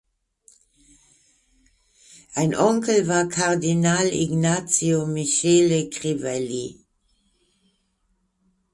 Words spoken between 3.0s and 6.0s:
war Kardinal Ignazio Michele